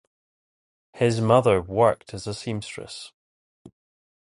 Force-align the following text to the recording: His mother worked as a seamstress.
His 0.93 1.21
mother 1.21 1.61
worked 1.61 2.15
as 2.15 2.25
a 2.25 2.33
seamstress. 2.33 3.11